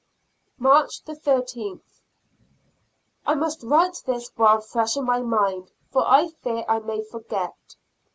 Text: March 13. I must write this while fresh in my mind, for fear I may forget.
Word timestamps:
March 0.57 1.01
13. 1.03 1.79
I 3.27 3.35
must 3.35 3.61
write 3.61 4.01
this 4.07 4.31
while 4.35 4.59
fresh 4.59 4.97
in 4.97 5.05
my 5.05 5.19
mind, 5.21 5.69
for 5.91 6.01
fear 6.41 6.65
I 6.67 6.79
may 6.79 7.03
forget. 7.03 7.75